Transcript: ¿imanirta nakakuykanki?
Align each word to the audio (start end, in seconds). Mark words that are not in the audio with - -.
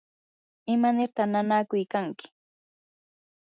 ¿imanirta 0.73 1.23
nakakuykanki? 1.31 2.27